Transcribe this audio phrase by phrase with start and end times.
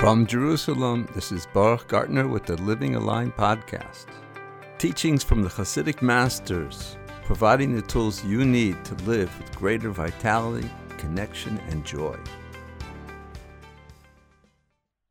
[0.00, 4.06] From Jerusalem, this is Baruch Gartner with the Living Aligned podcast.
[4.78, 10.70] Teachings from the Hasidic masters, providing the tools you need to live with greater vitality,
[10.96, 12.16] connection, and joy.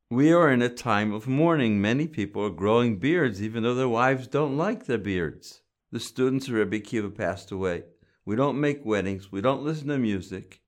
[0.09, 1.79] We are in a time of mourning.
[1.79, 5.61] Many people are growing beards even though their wives don't like their beards.
[5.91, 7.83] The students of Rebbe Akiva passed away.
[8.25, 10.61] We don't make weddings, we don't listen to music.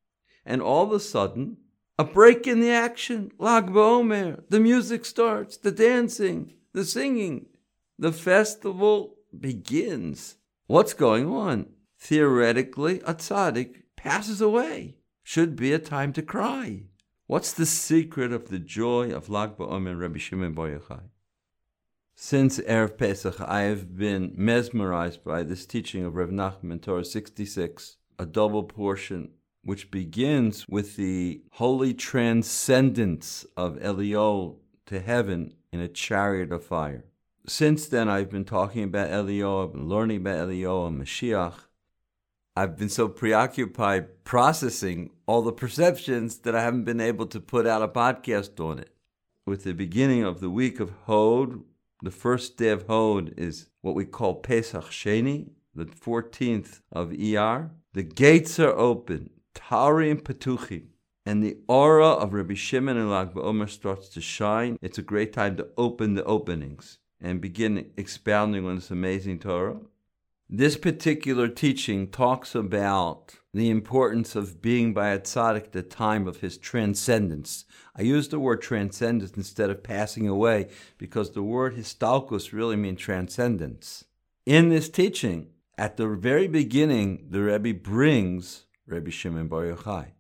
[0.46, 1.58] And all of a sudden,
[2.02, 3.32] a break in the action.
[3.38, 4.44] Lag BaOmer.
[4.50, 7.46] The music starts, the dancing, the singing.
[8.00, 10.38] The festival begins.
[10.66, 11.68] What's going on?
[12.00, 14.96] Theoretically, a tzaddik passes away.
[15.22, 16.86] Should be a time to cry.
[17.28, 21.04] What's the secret of the joy of Lag BaOmer Rabbi Shimon Bar Yochai?
[22.16, 27.98] Since Erev Pesach, I have been mesmerized by this teaching of Reb Nachman Torah 66,
[28.18, 29.34] a double portion,
[29.64, 34.56] which begins with the holy transcendence of Eliyahu
[34.88, 37.06] to heaven in a chariot of fire.
[37.48, 41.56] Since then, I've been talking about Eliyahu, I've been learning about Eliyahu and Mashiach,
[42.56, 47.66] I've been so preoccupied processing all the perceptions that I haven't been able to put
[47.66, 48.90] out a podcast on it.
[49.46, 51.62] With the beginning of the week of Hod,
[52.04, 57.70] the first day of Hod is what we call Pesach Sheni, the 14th of Iyar.
[57.94, 59.30] The gates are open,
[59.72, 60.88] And Petuchim,
[61.26, 64.78] and the aura of Rabbi Shimon and Lag BaOmer starts to shine.
[64.82, 69.80] It's a great time to open the openings and begin expounding on this amazing Torah.
[70.50, 76.28] This particular teaching talks about the importance of being by a tzaddik at the time
[76.28, 77.64] of his transcendence.
[77.96, 83.00] I use the word transcendence instead of passing away because the word histalkus really means
[83.00, 84.04] transcendence.
[84.46, 85.48] In this teaching,
[85.78, 90.12] at the very beginning, the Rebbe brings Rebbe Shimon Bar Yochai.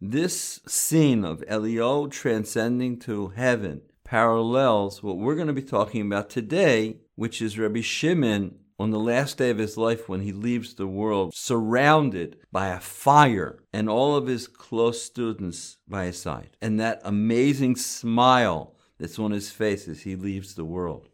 [0.00, 6.30] This scene of Eliyahu transcending to heaven parallels what we're going to be talking about
[6.30, 10.74] today, which is Rebbe Shimon on the last day of his life when he leaves
[10.74, 16.56] the world, surrounded by a fire and all of his close students by his side.
[16.60, 21.08] And that amazing smile that's on his face as he leaves the world.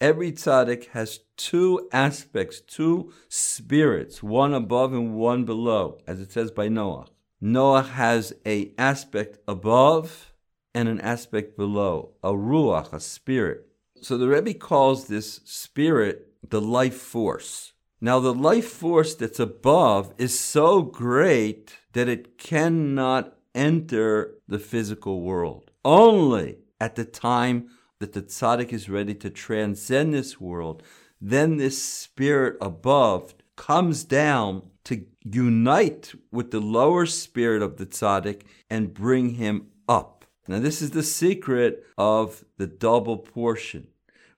[0.00, 6.52] Every tzaddik has two aspects, two spirits, one above and one below, as it says
[6.52, 7.06] by Noah.
[7.40, 10.32] Noah has a aspect above
[10.72, 13.66] and an aspect below, a ruach, a spirit.
[14.00, 17.72] So the Rebbe calls this spirit the life force.
[18.00, 25.22] Now, the life force that's above is so great that it cannot enter the physical
[25.22, 25.72] world.
[25.84, 27.70] Only at the time
[28.00, 30.82] that the tzaddik is ready to transcend this world,
[31.20, 38.42] then this spirit above comes down to unite with the lower spirit of the tzaddik
[38.70, 40.24] and bring him up.
[40.46, 43.88] Now, this is the secret of the double portion.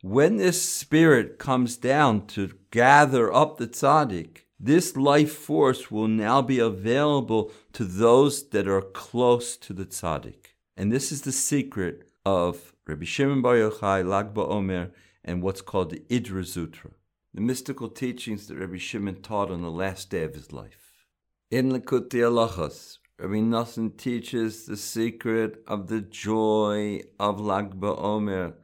[0.02, 6.42] When this spirit comes down to gather up the tzaddik, this life force will now
[6.42, 10.54] be available to those that are close to the tzaddik.
[10.76, 14.90] And this is the secret of Rabbi Shimon Bar Yochai, Lag BaOmer,
[15.24, 16.90] and what's called the Idra Zutra,
[17.32, 21.06] the mystical teachings that Rabbi Shimon taught on the last day of his life.
[21.52, 28.54] In Likutei Halachos, Rabbi Nosson teaches the secret of the joy of Lag BaOmer,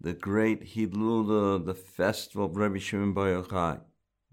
[0.00, 3.82] the great Hilula, the festival of Rabbi Shimon Bar Yochai.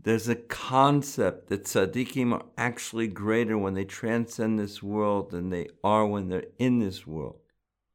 [0.02, 5.68] There's a concept that tzaddikim are actually greater when they transcend this world than they
[5.84, 7.38] are when they're in this world.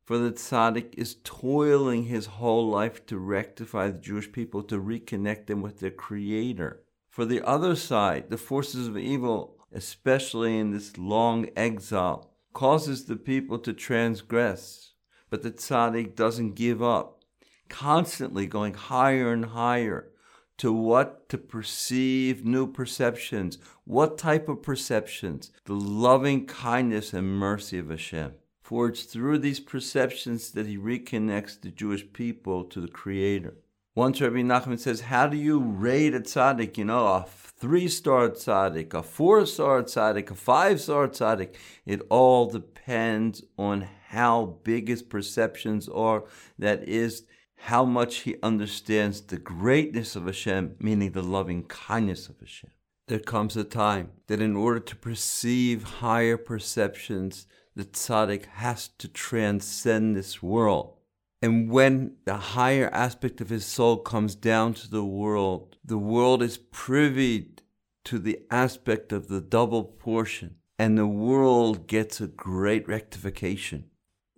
[0.09, 5.49] For the tzaddik is toiling his whole life to rectify the Jewish people, to reconnect
[5.49, 6.81] them with their Creator.
[7.11, 13.17] For the other side, the forces of evil, especially in this long exile, causes the
[13.17, 14.95] people to transgress.
[15.29, 17.23] But the tzaddik doesn't give up
[17.69, 20.11] constantly going higher and higher
[20.57, 23.59] to what to perceive new perceptions.
[23.85, 25.53] What type of perceptions?
[25.67, 28.33] The loving kindness and mercy of Hashem.
[28.69, 33.54] For it's through these perceptions that he reconnects the Jewish people to the Creator.
[33.95, 36.77] Once Rabbi Nachman says, How do you rate a tzaddik?
[36.77, 41.54] You know, a three star tzaddik, a four star tzaddik, a five star tzaddik.
[41.87, 46.25] It all depends on how big his perceptions are.
[46.59, 47.22] That is,
[47.57, 52.72] how much he understands the greatness of Hashem, meaning the loving kindness of Hashem.
[53.07, 57.47] There comes a time that in order to perceive higher perceptions,
[57.78, 60.95] the tzaddik has to transcend this world.
[61.41, 66.42] And when the higher aspect of his soul comes down to the world, the world
[66.42, 67.53] is privy
[68.03, 73.84] to the aspect of the double portion, and the world gets a great rectification.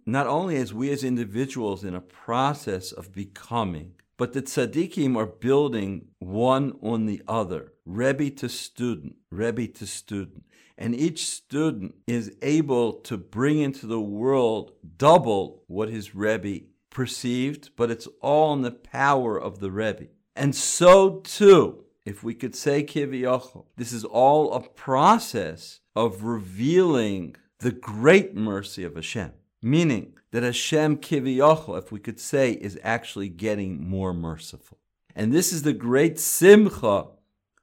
[0.05, 5.27] not only as we as individuals in a process of becoming, but the tzaddikim are
[5.27, 10.45] building one on the other, Rebbe to student, Rebbe to student.
[10.81, 17.71] And each student is able to bring into the world double what his Rebbe perceived,
[17.77, 20.07] but it's all in the power of the Rebbe.
[20.35, 27.37] And so too, if we could say Kiviyachol, this is all a process of revealing
[27.59, 29.33] the great mercy of Hashem.
[29.61, 34.79] Meaning that Hashem Kiviyachol, if we could say, is actually getting more merciful.
[35.15, 37.09] And this is the great simcha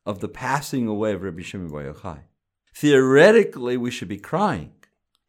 [0.05, 2.19] of the passing away of Rabbi Shimon Bar Yochai.
[2.79, 4.71] Theoretically, we should be crying.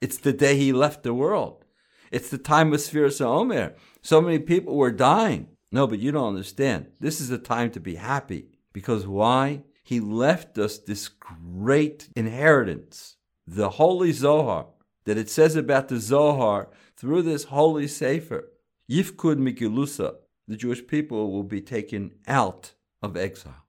[0.02, 1.64] It's the day he left the world.
[2.12, 3.74] It's the time of Sfiras Omer.
[4.02, 5.48] So many people were dying.
[5.72, 6.88] No, but you don't understand.
[7.00, 8.50] This is the time to be happy.
[8.74, 9.62] Because why?
[9.82, 13.16] He left us this great inheritance,
[13.46, 14.66] the Holy Zohar,
[15.06, 16.68] that it says about the Zohar
[16.98, 18.52] through this holy Sefer.
[18.90, 20.16] Yifkud Mikilusa,
[20.46, 23.67] the Jewish people will be taken out of exile.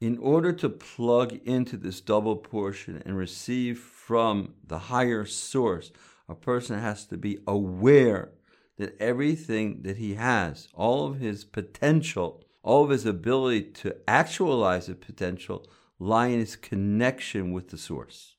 [0.00, 5.90] In order to plug into this double portion and receive from the higher source,
[6.28, 8.30] a person has to be aware
[8.76, 14.86] that everything that he has, all of his potential, all of his ability to actualize
[14.86, 15.66] his potential,
[15.98, 18.36] lie in his connection with the source.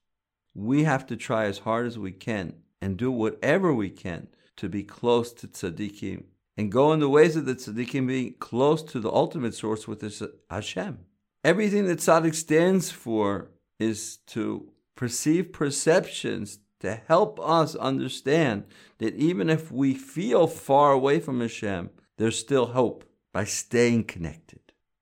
[0.56, 4.70] We have to try as hard as we can and do whatever we can to
[4.70, 6.24] be close to tzaddikim
[6.56, 10.04] and go in the ways of the tzaddikim, being close to the ultimate source, which
[10.04, 11.00] is Hashem.
[11.44, 18.66] Everything that tzaddik stands for is to perceive perceptions to help us understand
[18.98, 24.60] that even if we feel far away from Hashem, there's still hope by staying connected.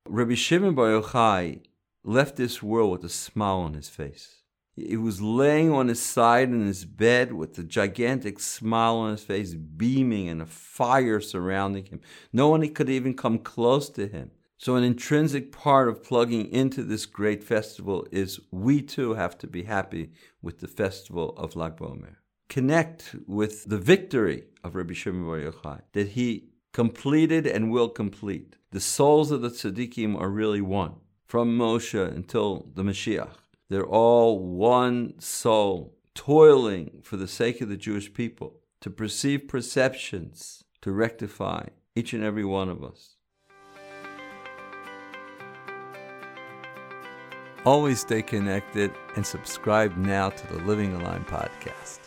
[0.07, 1.61] Rabbi Shimon Bar Yochai
[2.03, 4.43] left this world with a smile on his face.
[4.75, 9.23] He was laying on his side in his bed with a gigantic smile on his
[9.23, 12.01] face, beaming and a fire surrounding him.
[12.31, 14.29] No one could even come close to him.
[14.59, 19.47] So, an intrinsic part of plugging into this great festival is we too have to
[19.47, 20.11] be happy
[20.41, 22.15] with the festival of Lag BaOmer.
[22.49, 28.55] Connect with the victory of Rabbi Shimon Bar Yochai, that he completed and will complete.
[28.71, 30.95] The souls of the tzaddikim are really one,
[31.27, 33.35] from Moshe until the Mashiach.
[33.69, 40.63] They're all one soul, toiling for the sake of the Jewish people, to perceive perceptions,
[40.81, 43.17] to rectify each and every one of us.
[47.65, 51.99] Always stay connected and subscribe now to the Living Align podcast.